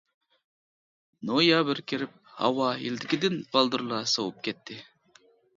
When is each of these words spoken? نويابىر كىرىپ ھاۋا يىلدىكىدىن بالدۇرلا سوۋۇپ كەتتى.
نويابىر 1.31 1.81
كىرىپ 1.93 2.15
ھاۋا 2.39 2.71
يىلدىكىدىن 2.87 3.39
بالدۇرلا 3.55 4.01
سوۋۇپ 4.15 4.45
كەتتى. 4.49 4.81